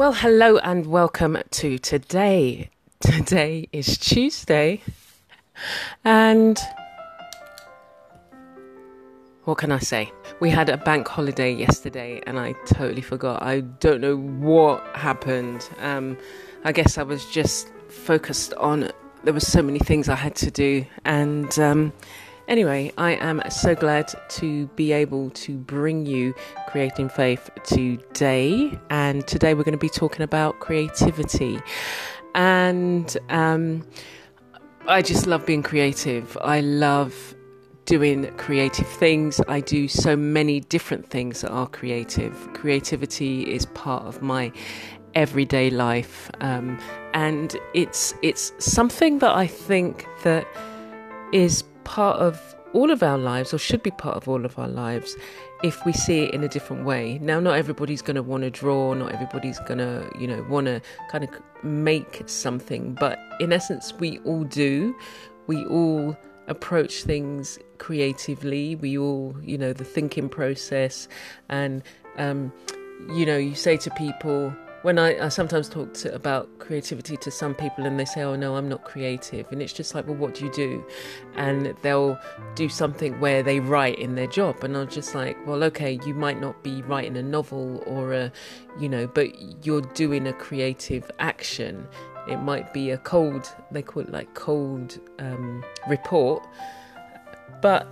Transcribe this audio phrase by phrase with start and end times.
[0.00, 2.70] Well, hello and welcome to today.
[3.00, 4.80] Today is Tuesday,
[6.06, 6.58] and
[9.44, 10.10] what can I say?
[10.40, 13.42] We had a bank holiday yesterday, and I totally forgot.
[13.42, 15.68] I don't know what happened.
[15.80, 16.16] Um,
[16.64, 18.90] I guess I was just focused on.
[19.24, 21.92] There were so many things I had to do, and um,
[22.50, 26.34] Anyway, I am so glad to be able to bring you
[26.66, 28.76] Creating Faith today.
[28.90, 31.60] And today we're going to be talking about creativity.
[32.34, 33.86] And um,
[34.88, 36.36] I just love being creative.
[36.42, 37.36] I love
[37.84, 39.40] doing creative things.
[39.46, 42.34] I do so many different things that are creative.
[42.52, 44.50] Creativity is part of my
[45.14, 46.80] everyday life, um,
[47.14, 50.46] and it's it's something that I think that
[51.32, 54.68] is part of all of our lives, or should be part of all of our
[54.68, 55.16] lives,
[55.64, 57.18] if we see it in a different way.
[57.18, 60.66] Now, not everybody's going to want to draw, not everybody's going to, you know, want
[60.66, 61.30] to kind of
[61.64, 64.94] make something, but in essence, we all do.
[65.48, 68.76] We all approach things creatively.
[68.76, 71.08] We all, you know, the thinking process,
[71.48, 71.82] and,
[72.18, 72.52] um,
[73.12, 77.30] you know, you say to people, when I, I sometimes talk to, about creativity to
[77.30, 79.50] some people and they say, oh no, I'm not creative.
[79.52, 80.84] And it's just like, well, what do you do?
[81.34, 82.18] And they'll
[82.54, 84.64] do something where they write in their job.
[84.64, 88.32] And I'm just like, well, okay, you might not be writing a novel or a,
[88.78, 89.28] you know, but
[89.64, 91.86] you're doing a creative action.
[92.26, 96.46] It might be a cold, they call it like cold um, report,
[97.60, 97.86] but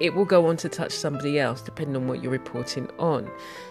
[0.00, 3.28] it will go on to touch somebody else depending on what you're reporting on.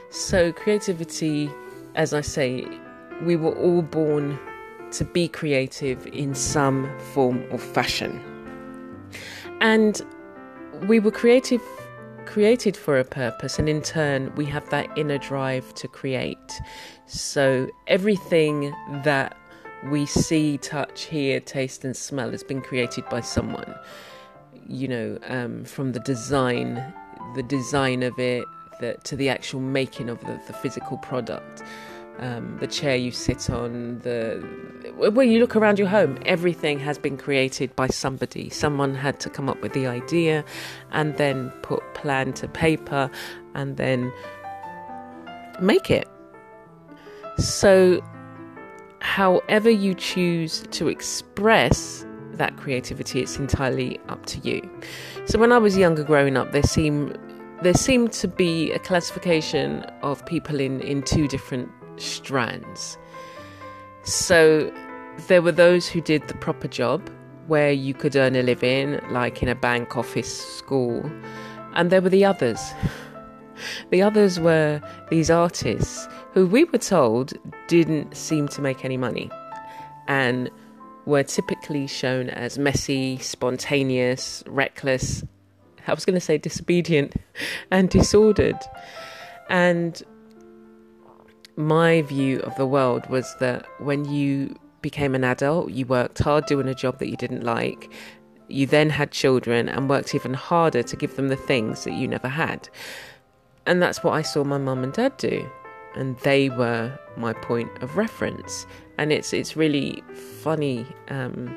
[0.09, 1.49] So creativity
[1.95, 2.67] as I say,
[3.23, 4.39] we were all born
[4.91, 8.21] to be creative in some form or fashion.
[9.61, 10.01] And
[10.87, 11.61] we were creative
[12.25, 16.61] created for a purpose and in turn we have that inner drive to create.
[17.05, 19.35] So everything that
[19.89, 23.75] we see, touch, hear, taste and smell has been created by someone.
[24.67, 26.93] You know, um, from the design,
[27.35, 28.45] the design of it,
[28.81, 31.63] the, to the actual making of the, the physical product.
[32.19, 34.35] Um, the chair you sit on, the
[34.95, 38.49] when you look around your home, everything has been created by somebody.
[38.49, 40.43] Someone had to come up with the idea,
[40.91, 43.09] and then put plan to paper,
[43.55, 44.11] and then
[45.61, 46.07] make it.
[47.37, 48.03] So,
[48.99, 54.69] however you choose to express that creativity, it's entirely up to you.
[55.25, 57.17] So, when I was younger, growing up, there seemed
[57.61, 62.97] there seemed to be a classification of people in, in two different strands.
[64.03, 64.73] So
[65.27, 67.07] there were those who did the proper job
[67.47, 71.09] where you could earn a living, like in a bank, office, school,
[71.73, 72.59] and there were the others.
[73.91, 77.33] The others were these artists who we were told
[77.67, 79.29] didn't seem to make any money
[80.07, 80.49] and
[81.05, 85.23] were typically shown as messy, spontaneous, reckless,
[85.87, 87.15] I was going to say disobedient
[87.71, 88.59] and disordered.
[89.49, 90.01] And
[91.55, 96.45] my view of the world was that when you became an adult, you worked hard
[96.45, 97.91] doing a job that you didn't like.
[98.47, 102.07] You then had children and worked even harder to give them the things that you
[102.07, 102.67] never had.
[103.65, 105.49] And that's what I saw my mum and dad do.
[105.95, 108.65] And they were my point of reference.
[108.97, 110.03] And it's it's really
[110.41, 111.55] funny um,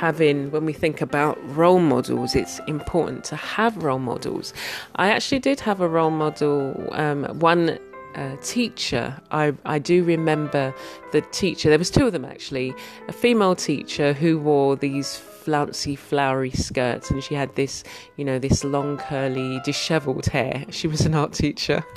[0.00, 4.54] having when we think about role models it's important to have role models.
[4.96, 7.78] I actually did have a role model um, one
[8.14, 9.20] uh, teacher.
[9.30, 10.74] I, I do remember
[11.12, 12.72] the teacher there was two of them actually.
[13.08, 17.84] A female teacher who wore these flouncy flowery skirts and she had this
[18.16, 20.64] you know this long curly disheveled hair.
[20.70, 21.84] She was an art teacher.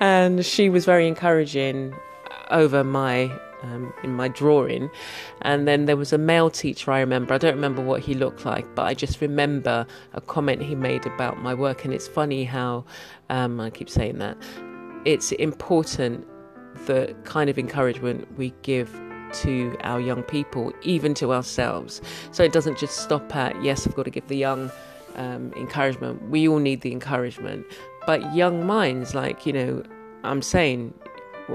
[0.00, 1.94] And she was very encouraging
[2.50, 3.30] over my
[3.62, 4.90] um, in my drawing.
[5.42, 7.34] And then there was a male teacher I remember.
[7.34, 11.06] I don't remember what he looked like, but I just remember a comment he made
[11.06, 11.84] about my work.
[11.84, 12.84] And it's funny how
[13.30, 14.36] um, I keep saying that
[15.04, 16.26] it's important
[16.86, 18.90] the kind of encouragement we give
[19.32, 22.02] to our young people, even to ourselves.
[22.32, 24.70] So it doesn't just stop at, yes, I've got to give the young
[25.16, 26.28] um, encouragement.
[26.30, 27.66] We all need the encouragement.
[28.06, 29.82] But young minds, like, you know,
[30.24, 30.94] I'm saying,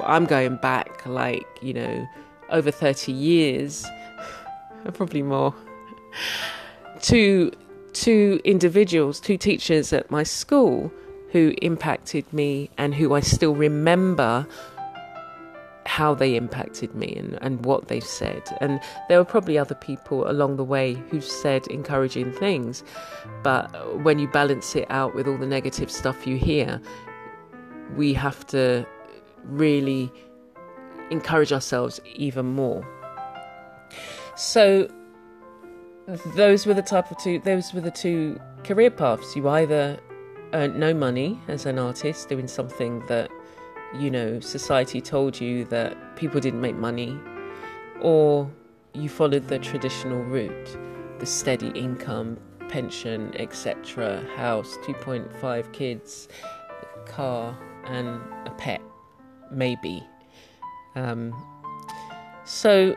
[0.06, 2.08] I'm going back like, you know,
[2.50, 3.86] over 30 years,
[4.94, 5.54] probably more,
[7.02, 7.52] to
[7.94, 10.92] two individuals, two teachers at my school
[11.32, 14.48] who impacted me and who I still remember
[15.86, 18.44] how they impacted me and, and what they've said.
[18.60, 22.84] And there were probably other people along the way who said encouraging things,
[23.42, 23.68] but
[24.04, 26.82] when you balance it out with all the negative stuff you hear,
[27.96, 28.86] we have to
[29.48, 30.12] really
[31.10, 32.86] encourage ourselves even more.
[34.36, 34.88] So
[36.36, 39.36] those were the type of two those were the two career paths.
[39.36, 40.00] You either
[40.54, 43.30] earned no money as an artist doing something that
[43.96, 47.18] you know, society told you that people didn't make money,
[48.02, 48.50] or
[48.94, 50.78] you followed the traditional route,
[51.20, 52.38] the steady income,
[52.70, 56.28] pension, etc., house, 2.5 kids,
[57.06, 58.82] car, and a pet,
[59.52, 60.04] maybe.
[60.96, 61.34] Um,
[62.46, 62.96] so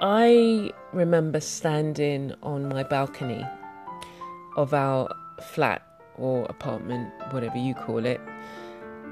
[0.00, 3.44] I remember standing on my balcony
[4.56, 5.08] of our
[5.42, 5.82] flat
[6.16, 8.20] or apartment, whatever you call it.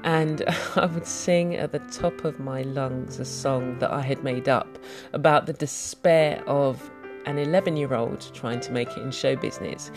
[0.03, 0.43] And
[0.75, 4.47] I would sing at the top of my lungs a song that I had made
[4.47, 4.77] up
[5.13, 6.89] about the despair of
[7.27, 9.91] an 11 year old trying to make it in show business.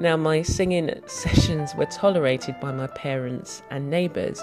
[0.00, 4.42] Now, my singing sessions were tolerated by my parents and neighbours,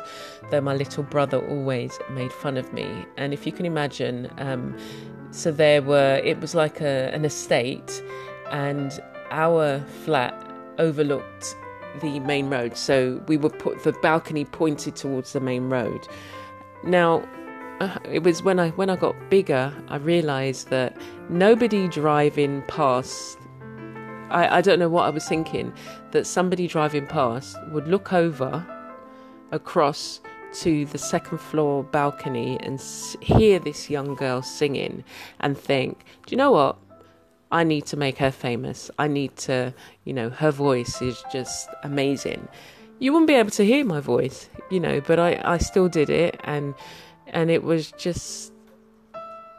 [0.52, 3.06] though my little brother always made fun of me.
[3.18, 4.78] And if you can imagine, um,
[5.32, 8.04] so there were, it was like a, an estate,
[8.52, 9.02] and
[9.32, 10.36] our flat
[10.78, 11.56] overlooked
[12.02, 12.76] the main road.
[12.76, 16.08] So we would put the balcony pointed towards the main road.
[16.84, 17.24] Now,
[17.80, 20.96] Uh, it was when I when I got bigger, I realised that
[21.30, 23.38] nobody driving past.
[24.30, 25.74] I, I don't know what I was thinking.
[26.12, 28.66] That somebody driving past would look over,
[29.54, 30.20] across
[30.54, 32.82] to the second floor balcony and
[33.22, 35.04] hear this young girl singing
[35.40, 36.78] and think, do you know what?
[37.52, 38.90] I need to make her famous.
[38.98, 39.74] I need to,
[40.06, 42.48] you know, her voice is just amazing.
[43.00, 46.10] You wouldn't be able to hear my voice, you know, but I, I still did
[46.10, 46.74] it and
[47.28, 48.52] and it was just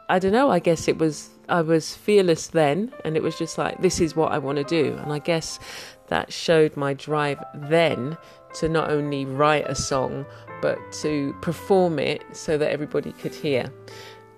[0.07, 3.57] I don't know, I guess it was I was fearless then and it was just
[3.57, 4.95] like this is what I want to do.
[4.95, 5.59] And I guess
[6.07, 8.17] that showed my drive then
[8.55, 10.25] to not only write a song
[10.61, 13.71] but to perform it so that everybody could hear.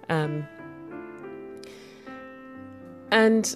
[0.10, 0.48] Um,
[3.12, 3.56] and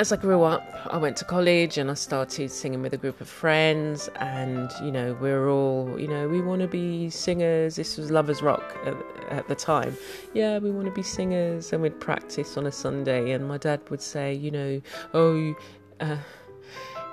[0.00, 3.20] as I grew up, I went to college and I started singing with a group
[3.20, 4.08] of friends.
[4.16, 7.76] And, you know, we are all, you know, we want to be singers.
[7.76, 8.96] This was Lovers Rock at,
[9.28, 9.94] at, the time.
[10.32, 11.70] Yeah, we want to be singers.
[11.74, 13.32] And we'd practice on a Sunday.
[13.32, 14.80] And my dad would say, you know,
[15.12, 15.54] oh,
[16.00, 16.16] uh,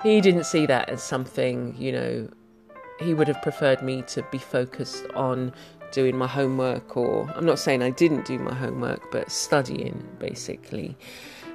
[0.01, 2.29] he didn't see that as something, you know,
[3.01, 5.51] he would have preferred me to be focused on
[5.91, 10.97] doing my homework, or I'm not saying I didn't do my homework, but studying basically.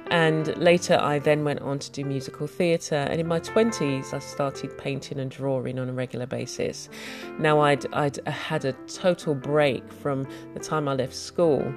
[0.07, 2.95] And later, I then went on to do musical theatre.
[2.95, 6.89] And in my 20s, I started painting and drawing on a regular basis.
[7.39, 11.73] Now, I'd, I'd had a total break from the time I left school.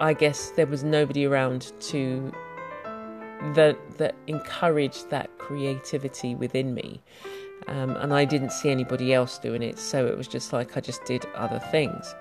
[0.00, 2.32] I guess there was nobody around to
[3.54, 7.02] that that encouraged that creativity within me
[7.68, 10.80] um, and I didn't see anybody else doing it, so it was just like I
[10.80, 12.14] just did other things,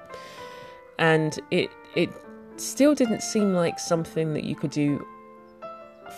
[0.98, 2.10] and it it
[2.58, 5.06] still didn't seem like something that you could do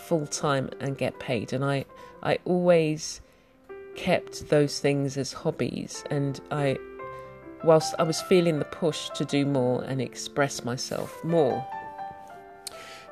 [0.06, 1.86] full time and get paid, and I
[2.24, 3.22] I always
[3.96, 6.78] kept those things as hobbies, and I
[7.64, 11.66] whilst I was feeling the push to do more and express myself more.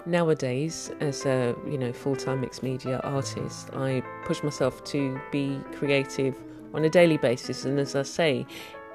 [0.05, 6.35] Nowadays as a you know full-time mixed media artist i push myself to be creative
[6.73, 8.45] on a daily basis and as i say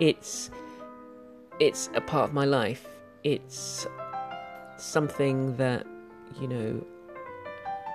[0.01, 0.51] it's
[1.61, 2.87] it's a part of my life.
[3.25, 3.87] It's
[4.79, 5.87] something that
[6.41, 6.85] you know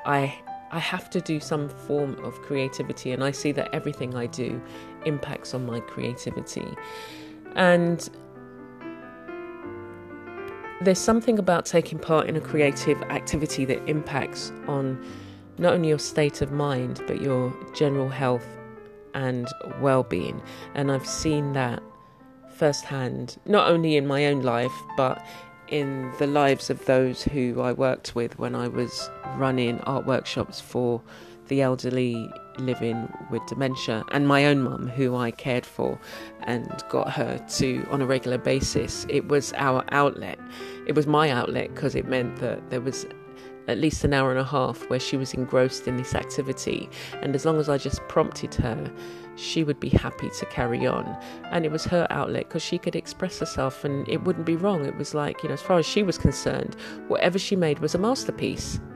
[0.06, 0.34] i
[0.72, 4.62] i have to do some form of creativity and i see that everything i do
[5.06, 6.66] impacts on my creativity.
[7.56, 8.10] And
[10.82, 15.04] there's something about taking part in a creative activity that impacts on
[15.58, 18.46] not only your state of mind but your general health
[19.14, 19.48] and
[19.80, 20.42] well-being.
[20.74, 21.82] And I've seen that
[22.56, 25.24] firsthand not only in my own life but
[25.74, 30.62] in the lives of those who I worked with when I was running art workshops
[30.62, 31.02] for
[31.48, 36.00] the elderly living with dementia and my own mum who I cared for
[36.44, 39.08] and got her to on a regular basis.
[39.10, 40.38] It was our outlet.
[40.86, 43.08] It was my outlet because it meant that there was
[43.68, 46.90] at least an hour and a half where she was engrossed in this activity.
[47.22, 48.92] And as long as I just prompted her,
[49.36, 51.06] she would be happy to carry on.
[51.52, 54.86] And it was her outlet because she could express herself and it wouldn't be wrong.
[54.86, 56.76] It was like, you know, as far as she was concerned,
[57.08, 58.80] whatever she made was a masterpiece.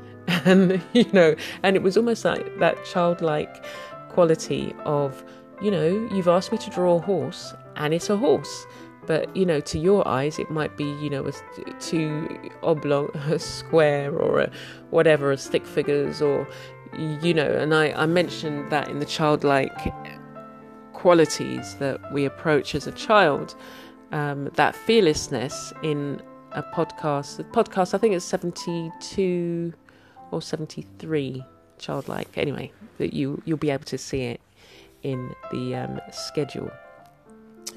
[0.45, 3.65] And, you know, and it was almost like that childlike
[4.09, 5.23] quality of,
[5.61, 8.65] you know, you've asked me to draw a horse and it's a horse
[9.07, 11.31] but you know to your eyes it might be you know a
[11.79, 12.27] two
[12.61, 14.51] oblong a square or a
[14.91, 16.47] whatever stick figures or
[17.21, 19.93] you know and i i mentioned that in the childlike
[20.93, 23.55] qualities that we approach as a child
[24.11, 26.21] um, that fearlessness in
[26.51, 29.73] a podcast the podcast i think it's 72
[30.31, 31.43] or 73
[31.77, 34.41] childlike anyway that you you'll be able to see it
[35.03, 36.71] in the um, schedule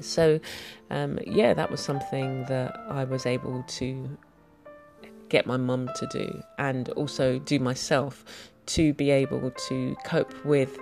[0.03, 0.39] so,
[0.89, 4.17] um, yeah, that was something that I was able to
[5.29, 8.25] get my mum to do and also do myself
[8.65, 10.77] to be able to cope with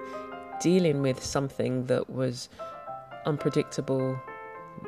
[0.59, 2.49] dealing with something that was
[3.25, 4.19] unpredictable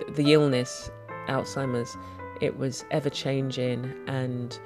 [0.09, 0.89] the illness
[1.27, 1.95] alzheimer's.
[2.41, 4.59] It was ever changing and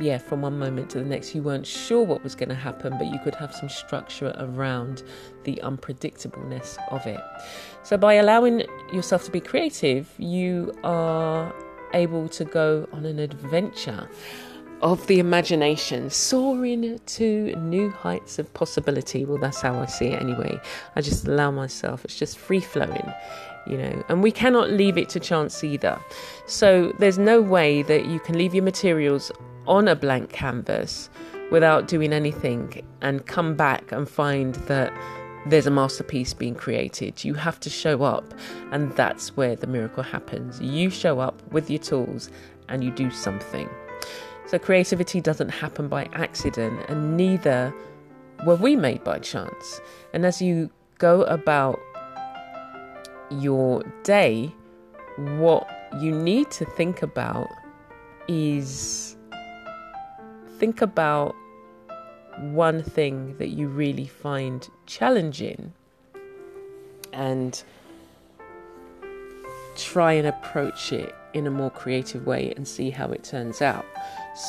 [0.00, 2.96] yeah, from one moment to the next, you weren't sure what was going to happen,
[2.98, 5.02] but you could have some structure around
[5.44, 7.20] the unpredictableness of it.
[7.82, 11.54] So, by allowing yourself to be creative, you are
[11.92, 14.08] able to go on an adventure
[14.80, 19.26] of the imagination, soaring to new heights of possibility.
[19.26, 20.58] Well, that's how I see it anyway.
[20.96, 23.12] I just allow myself, it's just free flowing,
[23.66, 26.00] you know, and we cannot leave it to chance either.
[26.46, 29.30] So, there's no way that you can leave your materials
[29.70, 31.08] on a blank canvas
[31.52, 34.92] without doing anything and come back and find that
[35.46, 37.24] there's a masterpiece being created.
[37.24, 38.34] You have to show up,
[38.72, 40.60] and that's where the miracle happens.
[40.60, 42.30] You show up with your tools
[42.68, 43.68] and you do something.
[44.46, 47.72] So, creativity doesn't happen by accident, and neither
[48.44, 49.80] were we made by chance.
[50.12, 51.78] And as you go about
[53.30, 54.52] your day,
[55.16, 57.48] what you need to think about
[58.26, 59.16] is
[60.60, 61.34] think about
[62.52, 65.72] one thing that you really find challenging
[67.14, 67.64] and
[69.74, 73.86] try and approach it in a more creative way and see how it turns out.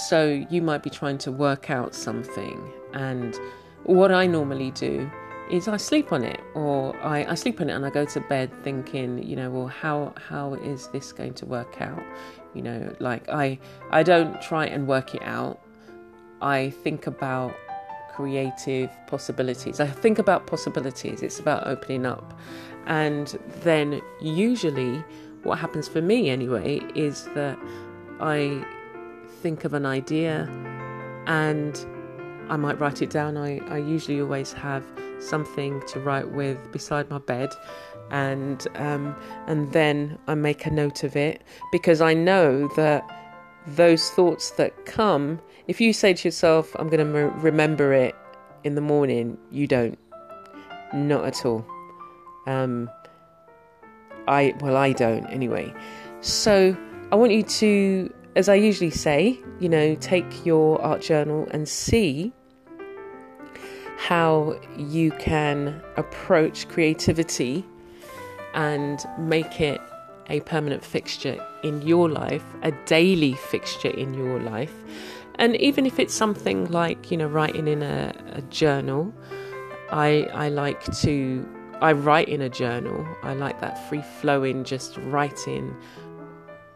[0.10, 3.40] So you might be trying to work out something, and
[3.84, 5.10] what I normally do
[5.50, 8.20] is I sleep on it, or I, I sleep on it and I go to
[8.22, 12.04] bed thinking, you know, well, how how is this going to work out?
[12.54, 13.60] You know, like I
[13.92, 15.60] I don't try and work it out.
[16.42, 17.56] I think about
[18.14, 19.80] creative possibilities.
[19.80, 21.22] I think about possibilities.
[21.22, 22.38] It's about opening up.
[22.86, 23.28] And
[23.62, 25.04] then usually
[25.44, 27.58] what happens for me anyway is that
[28.20, 28.66] I
[29.42, 30.50] think of an idea
[31.28, 31.86] and
[32.50, 33.38] I might write it down.
[33.38, 34.84] I, I usually always have
[35.20, 37.54] something to write with beside my bed
[38.10, 39.16] and um,
[39.48, 43.08] and then I make a note of it because I know that
[43.68, 45.40] those thoughts that come
[45.72, 48.14] if you say to yourself, I'm going to remember it
[48.66, 49.98] in the morning, you don't.
[50.94, 51.66] Not at all.
[52.46, 52.90] Um,
[54.28, 55.74] I, well, I don't anyway.
[56.20, 56.76] So
[57.14, 61.70] I want you to, as I usually say, you know, take your art journal and
[61.70, 62.34] see
[63.98, 67.66] how you can approach creativity
[68.56, 69.80] and make it
[70.30, 74.74] a permanent fixture in your life, a daily fixture in your life.
[75.42, 79.12] And even if it's something like, you know, writing in a, a journal,
[79.90, 81.44] I, I like to,
[81.82, 83.08] I write in a journal.
[83.24, 85.76] I like that free flowing, just writing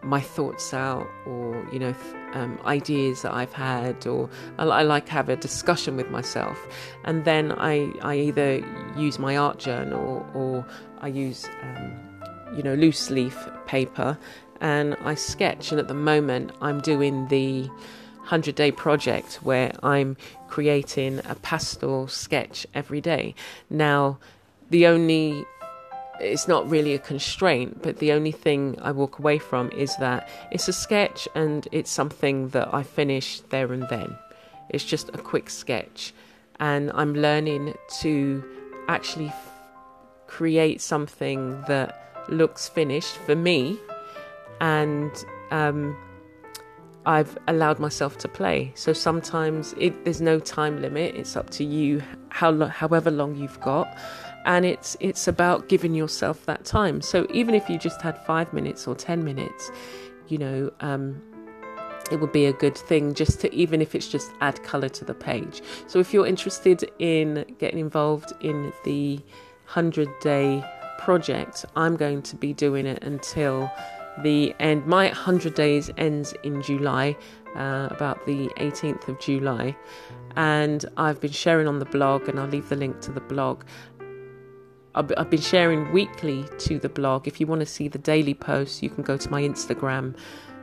[0.02, 1.94] my thoughts out or, you know,
[2.34, 6.58] um, ideas that I've had, or I, I like have a discussion with myself.
[7.04, 8.66] And then I, I either
[8.98, 10.66] use my art journal or
[11.02, 11.94] I use, um,
[12.58, 14.18] you know, loose leaf paper
[14.60, 15.72] and I sketch.
[15.72, 17.70] And at the moment, I'm doing the
[18.26, 20.18] 100 day project where I'm
[20.48, 23.36] creating a pastel sketch every day.
[23.70, 24.18] Now,
[24.72, 25.46] the only
[26.20, 30.30] it's not really a constraint, but the only thing I walk away from is that
[30.50, 34.18] it's a sketch and it's something that I finish there and then.
[34.70, 36.14] It's just a quick sketch,
[36.60, 38.44] and I'm learning to
[38.88, 39.52] actually f-
[40.28, 43.78] create something that looks finished for me
[44.62, 45.12] and
[45.52, 45.96] um,
[47.06, 48.72] I've allowed myself to play.
[48.76, 51.16] So sometimes it, there's no time limit.
[51.16, 53.88] It's up to you, how however long you've got,
[54.46, 57.02] and it's it's about giving yourself that time.
[57.02, 59.72] So even if you just had five minutes or ten minutes,
[60.28, 61.22] you know, um,
[62.12, 65.06] it would be a good thing just to even if it's just add color to
[65.06, 65.62] the page.
[65.88, 69.16] So if you're interested in getting involved in the
[69.66, 70.64] 100 day
[71.00, 73.72] project, I'm going to be doing it until
[74.24, 74.86] the end.
[74.86, 77.18] My 100 days ends in July,
[77.56, 79.76] uh, about the 18th of July,
[80.36, 83.64] and I've been sharing on the blog, and I'll leave the link to the blog.
[84.96, 87.28] I've been sharing weekly to the blog.
[87.28, 90.16] If you want to see the daily posts, you can go to my Instagram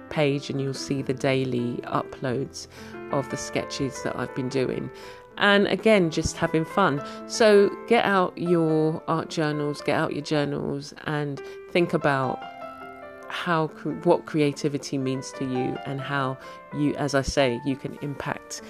[0.08, 2.66] page and you'll see the daily uploads
[3.10, 4.90] of the sketches that I've been doing.
[5.38, 7.02] And again, just having fun.
[7.26, 12.42] So get out your art journals, get out your journals, and think about
[13.32, 13.68] how
[14.04, 16.38] what creativity means to you and how
[16.76, 18.62] you, as I say, you can impact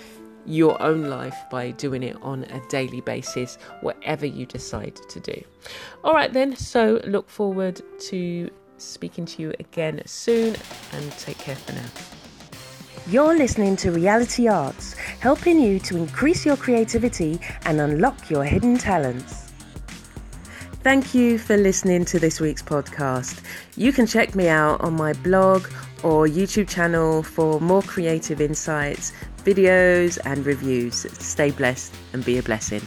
[0.46, 5.42] your own life by doing it on a daily basis, whatever you decide to do.
[6.04, 6.56] All right, then.
[6.56, 10.56] So look forward to speaking to you again soon
[10.92, 11.88] and take care for now.
[13.08, 18.78] You're listening to Reality Arts, helping you to increase your creativity and unlock your hidden
[18.78, 19.41] talents.
[20.82, 23.40] Thank you for listening to this week's podcast.
[23.76, 25.68] You can check me out on my blog
[26.02, 29.12] or YouTube channel for more creative insights,
[29.44, 31.06] videos, and reviews.
[31.24, 32.82] Stay blessed and be a blessing.